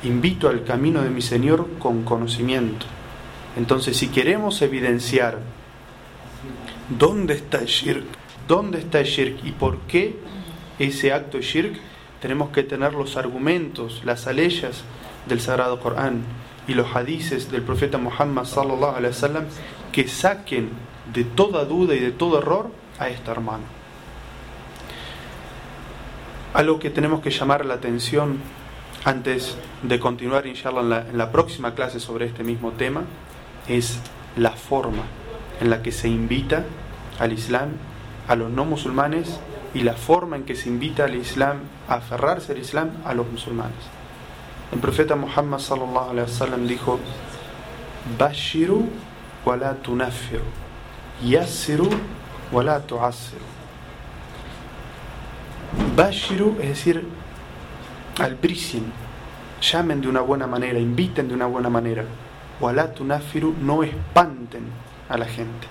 invito 0.03 0.51
al 0.51 0.65
camino 0.65 1.01
de 1.01 1.09
mi 1.09 1.23
Señor 1.23 1.71
con 1.79 2.03
conocimiento 2.03 2.85
entonces 3.57 3.97
si 3.97 4.09
queremos 4.09 4.61
evidenciar 4.61 5.39
dónde 6.91 7.33
está 7.33 7.61
el 7.61 7.67
shirk 7.67 8.22
dónde 8.53 8.81
está 8.81 9.01
el 9.01 9.07
shirk 9.07 9.43
y 9.45 9.53
por 9.53 9.79
qué 9.89 10.15
ese 10.79 11.11
acto 11.11 11.41
shirk 11.41 11.75
tenemos 12.21 12.51
que 12.51 12.63
tener 12.63 12.93
los 12.93 13.17
argumentos 13.17 14.03
las 14.05 14.27
aleyas 14.27 14.85
del 15.27 15.41
Sagrado 15.41 15.81
Corán 15.81 16.21
y 16.69 16.75
los 16.75 16.95
hadices 16.95 17.51
del 17.51 17.63
profeta 17.63 17.97
Muhammad 17.97 18.45
sallallahu 18.45 18.97
alaihi 18.97 19.15
wasallam 19.15 19.45
que 19.91 20.07
saquen 20.07 20.69
de 21.15 21.25
toda 21.25 21.65
duda 21.65 21.95
y 21.95 22.01
de 22.01 22.11
todo 22.11 22.41
error 22.41 22.71
a 22.99 23.09
este 23.09 23.31
hermano. 23.31 23.65
Algo 26.53 26.79
que 26.79 26.91
tenemos 26.91 27.23
que 27.23 27.31
llamar 27.31 27.65
la 27.65 27.75
atención 27.75 28.37
antes 29.03 29.57
de 29.83 29.99
continuar, 29.99 30.47
inshallah, 30.47 31.05
en 31.07 31.11
en 31.13 31.17
la 31.17 31.33
próxima 31.33 31.75
clase 31.75 32.01
sobre 32.01 32.27
este 32.27 32.45
mismo 32.45 32.73
tema, 32.73 33.05
es 33.67 33.99
la 34.37 34.51
forma 34.51 35.05
en 35.59 35.71
la 35.71 35.81
que 35.83 35.91
se 35.91 36.09
invita 36.09 36.67
al 37.19 37.33
Islam 37.33 37.71
a 38.29 38.37
los 38.37 38.51
no 38.51 38.65
musulmanes 38.65 39.41
y 39.75 39.83
la 39.83 39.95
forma 39.95 40.37
en 40.37 40.45
que 40.45 40.55
se 40.55 40.69
invita 40.69 41.05
al 41.05 41.15
Islam 41.15 41.61
a 41.89 41.95
aferrarse 41.95 42.53
al 42.53 42.59
Islam 42.59 42.91
a 43.05 43.15
los 43.15 43.31
musulmanes. 43.31 43.85
El 44.73 44.79
profeta 44.79 45.17
Muhammad 45.17 45.59
sallallahu 45.59 46.11
alaihi 46.11 46.31
wasallam 46.31 46.67
dijo: 46.67 46.99
Bashiru 48.19 48.89
wa 49.45 49.57
la 49.57 49.75
tunaffiru, 49.75 50.45
yassiru 51.23 51.89
wala 52.53 52.81
tu'assiru. 52.81 53.45
Bashiru, 55.97 56.59
es 56.61 56.69
decir, 56.69 57.07
albricien, 58.19 58.93
llamen 59.61 60.01
de 60.01 60.09
una 60.09 60.21
buena 60.21 60.47
manera, 60.47 60.79
inviten 60.79 61.29
de 61.29 61.35
una 61.35 61.47
buena 61.47 61.71
manera. 61.71 62.05
Wala 62.61 62.93
tunafiru, 62.93 63.55
no 63.61 63.83
espanten 63.83 64.65
a 65.09 65.17
la 65.17 65.27
gente. 65.27 65.67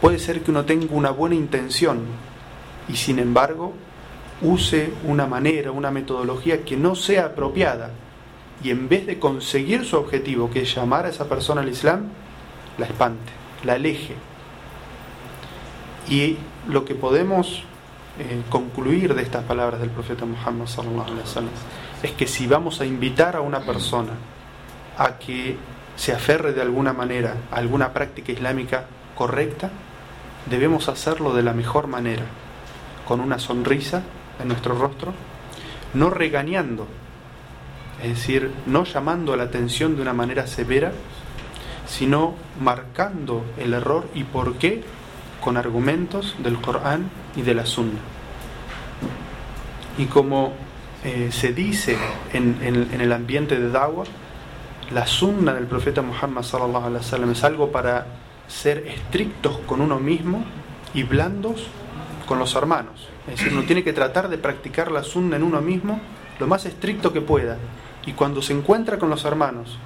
Puede 0.00 0.18
ser 0.18 0.42
que 0.42 0.50
uno 0.50 0.64
tenga 0.64 0.86
una 0.90 1.10
buena 1.10 1.34
intención 1.34 2.00
y 2.88 2.96
sin 2.96 3.18
embargo 3.18 3.74
use 4.40 4.92
una 5.04 5.26
manera, 5.26 5.72
una 5.72 5.90
metodología 5.90 6.64
que 6.64 6.76
no 6.76 6.94
sea 6.94 7.26
apropiada 7.26 7.90
y 8.62 8.70
en 8.70 8.88
vez 8.88 9.06
de 9.06 9.18
conseguir 9.18 9.84
su 9.84 9.96
objetivo, 9.96 10.50
que 10.50 10.62
es 10.62 10.74
llamar 10.74 11.06
a 11.06 11.10
esa 11.10 11.28
persona 11.28 11.60
al 11.60 11.68
Islam, 11.68 12.08
la 12.76 12.86
espante, 12.86 13.32
la 13.64 13.74
aleje, 13.74 14.14
y 16.08 16.36
lo 16.68 16.84
que 16.84 16.94
podemos 16.94 17.62
eh, 18.18 18.42
concluir 18.48 19.14
de 19.14 19.22
estas 19.22 19.44
palabras 19.44 19.80
del 19.80 19.90
profeta 19.90 20.24
Muhammad 20.24 20.66
es 22.02 22.12
que 22.12 22.26
si 22.26 22.46
vamos 22.46 22.80
a 22.80 22.86
invitar 22.86 23.36
a 23.36 23.40
una 23.40 23.60
persona 23.60 24.12
a 24.96 25.18
que 25.18 25.56
se 25.96 26.12
aferre 26.12 26.52
de 26.52 26.62
alguna 26.62 26.92
manera 26.92 27.36
a 27.50 27.56
alguna 27.56 27.92
práctica 27.92 28.32
islámica 28.32 28.86
correcta, 29.14 29.70
debemos 30.50 30.88
hacerlo 30.88 31.34
de 31.34 31.42
la 31.42 31.52
mejor 31.52 31.86
manera, 31.86 32.24
con 33.06 33.20
una 33.20 33.38
sonrisa 33.38 34.02
en 34.40 34.48
nuestro 34.48 34.74
rostro, 34.74 35.12
no 35.94 36.10
regañando, 36.10 36.86
es 38.02 38.10
decir, 38.10 38.52
no 38.66 38.84
llamando 38.84 39.36
la 39.36 39.44
atención 39.44 39.96
de 39.96 40.02
una 40.02 40.12
manera 40.12 40.46
severa, 40.46 40.92
sino 41.86 42.34
marcando 42.60 43.44
el 43.56 43.72
error 43.72 44.08
y 44.14 44.24
por 44.24 44.56
qué 44.56 44.82
con 45.42 45.56
argumentos 45.56 46.36
del 46.38 46.60
Corán 46.60 47.10
y 47.36 47.42
de 47.42 47.54
la 47.54 47.64
Sunna. 47.64 48.00
Y 49.96 50.04
como 50.06 50.52
eh, 51.04 51.30
se 51.32 51.52
dice 51.52 51.96
en, 52.32 52.58
el 53.00 53.12
ambiente 53.12 53.58
de 53.58 53.70
Dawa, 53.70 54.04
la 54.92 55.06
Sunna 55.06 55.54
del 55.54 55.66
profeta 55.66 56.02
Muhammad 56.02 56.42
sallallahu 56.42 56.86
alaihi 56.86 57.04
wasallam 57.04 57.30
es 57.32 57.44
algo 57.44 57.72
para 57.72 58.06
ser 58.48 58.86
estrictos 58.86 59.58
con 59.66 59.80
uno 59.80 60.00
mismo 60.00 60.44
y 60.94 61.04
blandos 61.04 61.66
con 62.26 62.38
los 62.38 62.54
hermanos. 62.54 63.08
Es 63.26 63.38
decir, 63.38 63.52
uno 63.52 63.64
tiene 63.64 63.84
que 63.84 63.92
tratar 63.92 64.28
de 64.28 64.38
practicar 64.38 64.90
la 64.90 65.02
Sunna 65.02 65.36
en 65.36 65.42
uno 65.42 65.60
mismo 65.60 66.00
lo 66.38 66.46
más 66.46 66.66
estricto 66.66 67.12
que 67.12 67.20
pueda. 67.20 67.58
Y 68.06 68.12
cuando 68.12 68.42
se 68.42 68.52
encuentra 68.52 68.98
con 68.98 69.10
los 69.10 69.24
hermanos 69.24 69.78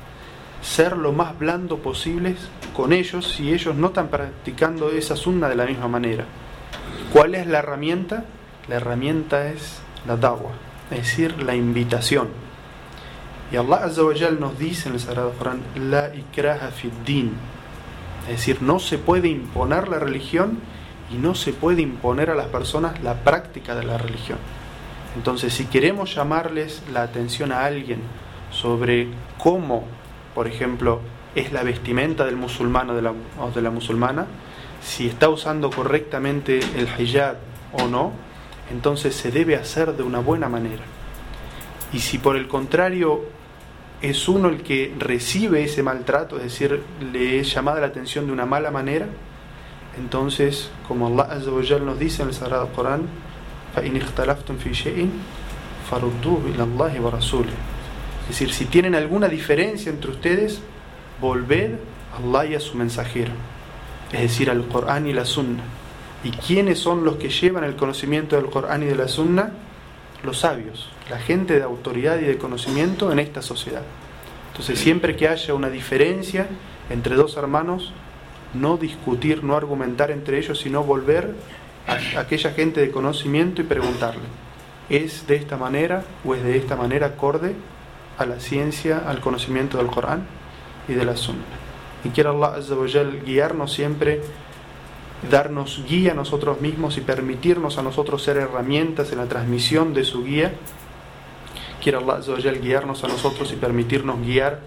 ser 0.62 0.96
lo 0.96 1.12
más 1.12 1.36
blando 1.38 1.78
posible 1.78 2.36
con 2.72 2.92
ellos 2.92 3.26
si 3.26 3.52
ellos 3.52 3.74
no 3.74 3.88
están 3.88 4.08
practicando 4.08 4.90
esa 4.90 5.16
sunna 5.16 5.48
de 5.48 5.56
la 5.56 5.66
misma 5.66 5.88
manera. 5.88 6.24
¿Cuál 7.12 7.34
es 7.34 7.46
la 7.46 7.58
herramienta? 7.58 8.24
La 8.68 8.76
herramienta 8.76 9.48
es 9.48 9.80
la 10.06 10.16
dawa, 10.16 10.52
es 10.90 10.98
decir, 10.98 11.42
la 11.42 11.54
invitación. 11.54 12.28
Y 13.50 13.56
Allah 13.56 13.84
Azza 13.84 14.04
wa 14.04 14.14
nos 14.38 14.58
dice 14.58 14.88
en 14.88 14.94
el 14.94 15.00
Sagrado 15.00 15.32
Corán, 15.32 15.60
la 15.74 16.14
ikraha 16.14 16.70
fid 16.70 16.92
din, 17.04 17.32
es 18.22 18.36
decir, 18.36 18.62
no 18.62 18.78
se 18.78 18.98
puede 18.98 19.28
imponer 19.28 19.88
la 19.88 19.98
religión 19.98 20.58
y 21.12 21.16
no 21.16 21.34
se 21.34 21.52
puede 21.52 21.82
imponer 21.82 22.30
a 22.30 22.34
las 22.34 22.46
personas 22.46 23.02
la 23.02 23.22
práctica 23.24 23.74
de 23.74 23.84
la 23.84 23.98
religión. 23.98 24.38
Entonces, 25.16 25.52
si 25.52 25.66
queremos 25.66 26.14
llamarles 26.14 26.82
la 26.92 27.02
atención 27.02 27.52
a 27.52 27.64
alguien 27.64 28.00
sobre 28.50 29.08
cómo 29.38 29.84
por 30.34 30.46
ejemplo, 30.46 31.00
es 31.34 31.52
la 31.52 31.62
vestimenta 31.62 32.24
del 32.24 32.36
musulmano 32.36 32.94
de 32.94 33.02
la, 33.02 33.12
o 33.40 33.50
de 33.54 33.62
la 33.62 33.70
musulmana, 33.70 34.26
si 34.82 35.06
está 35.06 35.28
usando 35.28 35.70
correctamente 35.70 36.60
el 36.76 36.88
hijab 36.98 37.36
o 37.72 37.86
no, 37.86 38.12
entonces 38.70 39.14
se 39.14 39.30
debe 39.30 39.56
hacer 39.56 39.94
de 39.96 40.02
una 40.02 40.20
buena 40.20 40.48
manera. 40.48 40.82
Y 41.92 42.00
si 42.00 42.18
por 42.18 42.36
el 42.36 42.48
contrario 42.48 43.22
es 44.02 44.28
uno 44.28 44.48
el 44.48 44.62
que 44.62 44.92
recibe 44.98 45.62
ese 45.62 45.82
maltrato, 45.82 46.36
es 46.36 46.42
decir, 46.42 46.82
le 47.12 47.38
es 47.38 47.54
llamada 47.54 47.80
la 47.80 47.86
atención 47.86 48.26
de 48.26 48.32
una 48.32 48.46
mala 48.46 48.70
manera, 48.70 49.06
entonces, 49.96 50.70
como 50.88 51.06
Allah 51.06 51.32
Azzawajal 51.34 51.86
nos 51.86 51.98
dice 51.98 52.22
en 52.22 52.28
el 52.28 52.34
Sagrado 52.34 52.68
Corán, 52.72 53.02
es 58.22 58.28
decir, 58.28 58.52
si 58.52 58.64
tienen 58.66 58.94
alguna 58.94 59.28
diferencia 59.28 59.90
entre 59.90 60.10
ustedes, 60.10 60.60
volved 61.20 61.76
a 62.12 62.16
Allah 62.16 62.50
y 62.50 62.54
a 62.54 62.60
su 62.60 62.76
mensajero, 62.76 63.32
es 64.12 64.20
decir, 64.20 64.50
al 64.50 64.66
Corán 64.68 65.06
y 65.06 65.12
la 65.12 65.24
Sunna. 65.24 65.62
¿Y 66.24 66.30
quiénes 66.30 66.78
son 66.78 67.04
los 67.04 67.16
que 67.16 67.28
llevan 67.30 67.64
el 67.64 67.76
conocimiento 67.76 68.36
del 68.36 68.46
Corán 68.46 68.82
y 68.82 68.86
de 68.86 68.96
la 68.96 69.08
Sunna? 69.08 69.52
Los 70.22 70.40
sabios, 70.40 70.90
la 71.10 71.18
gente 71.18 71.54
de 71.54 71.62
autoridad 71.62 72.18
y 72.18 72.24
de 72.24 72.38
conocimiento 72.38 73.10
en 73.12 73.18
esta 73.18 73.42
sociedad. 73.42 73.82
Entonces, 74.50 74.78
siempre 74.78 75.16
que 75.16 75.28
haya 75.28 75.54
una 75.54 75.70
diferencia 75.70 76.46
entre 76.90 77.16
dos 77.16 77.36
hermanos, 77.36 77.92
no 78.54 78.76
discutir, 78.76 79.42
no 79.42 79.56
argumentar 79.56 80.10
entre 80.10 80.38
ellos, 80.38 80.60
sino 80.60 80.84
volver 80.84 81.34
a 81.86 82.20
aquella 82.20 82.50
gente 82.52 82.80
de 82.80 82.90
conocimiento 82.90 83.62
y 83.62 83.64
preguntarle, 83.64 84.22
¿es 84.88 85.26
de 85.26 85.36
esta 85.36 85.56
manera 85.56 86.04
o 86.24 86.34
es 86.34 86.44
de 86.44 86.56
esta 86.56 86.76
manera 86.76 87.06
acorde 87.06 87.54
a 88.18 88.26
la 88.26 88.40
ciencia, 88.40 89.02
al 89.06 89.20
conocimiento 89.20 89.78
del 89.78 89.88
Corán 89.88 90.26
y 90.88 90.92
de 90.92 91.04
la 91.04 91.16
Sunna. 91.16 91.42
Y 92.04 92.10
quiera 92.10 92.30
Allah 92.30 92.54
Azza 92.56 92.74
guiarnos 93.24 93.72
siempre, 93.72 94.20
darnos 95.30 95.84
guía 95.88 96.12
a 96.12 96.14
nosotros 96.14 96.60
mismos 96.60 96.96
y 96.98 97.00
permitirnos 97.00 97.78
a 97.78 97.82
nosotros 97.82 98.22
ser 98.22 98.36
herramientas 98.36 99.12
en 99.12 99.18
la 99.18 99.26
transmisión 99.26 99.94
de 99.94 100.04
su 100.04 100.24
guía. 100.24 100.52
Quiera 101.82 101.98
Allah 101.98 102.52
guiarnos 102.52 103.04
a 103.04 103.08
nosotros 103.08 103.52
y 103.52 103.56
permitirnos 103.56 104.20
guiar 104.20 104.60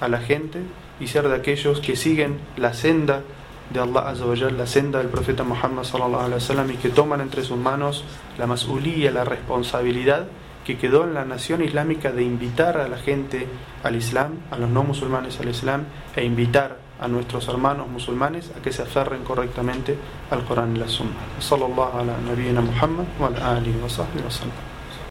a 0.00 0.08
la 0.08 0.20
gente 0.20 0.60
y 1.00 1.06
ser 1.06 1.28
de 1.28 1.36
aquellos 1.36 1.80
que 1.80 1.96
siguen 1.96 2.38
la 2.56 2.74
senda 2.74 3.22
de 3.70 3.80
Allah 3.80 4.08
Azza 4.08 4.24
la 4.50 4.66
senda 4.66 4.98
del 4.98 5.08
profeta 5.08 5.44
Muhammad 5.44 5.84
sallallahu 5.84 6.24
alaihi 6.24 6.34
wasallam 6.34 6.70
y 6.70 6.76
que 6.76 6.88
toman 6.88 7.20
entre 7.20 7.44
sus 7.44 7.58
manos 7.58 8.04
la 8.38 8.46
mas'ulía, 8.46 9.10
la 9.10 9.24
responsabilidad 9.24 10.26
que 10.64 10.78
quedó 10.78 11.04
en 11.04 11.14
la 11.14 11.24
nación 11.24 11.62
islámica 11.62 12.12
de 12.12 12.22
invitar 12.22 12.78
a 12.78 12.88
la 12.88 12.98
gente 12.98 13.46
al 13.82 13.96
Islam, 13.96 14.34
a 14.50 14.58
los 14.58 14.68
no 14.68 14.84
musulmanes 14.84 15.38
al 15.40 15.48
Islam, 15.48 15.84
e 16.16 16.24
invitar 16.24 16.87
a 17.00 17.08
nuestros 17.08 17.48
hermanos 17.48 17.88
musulmanes 17.88 18.50
a 18.56 18.62
que 18.62 18.72
se 18.72 18.82
aferren 18.82 19.24
correctamente 19.24 19.96
al 20.30 20.44
Corán 20.44 20.76
y 20.76 20.78
la 20.78 20.88
Sunna. 20.88 21.12
Sallallahu 21.38 21.98
ala 21.98 22.16
Muhammad 22.60 23.06
wa 23.20 23.28
ala 23.28 23.56
alihi 23.56 23.78
wa 23.80 23.88
sahbihi 23.88 24.24
wa 24.24 24.30
sallam. 24.30 24.77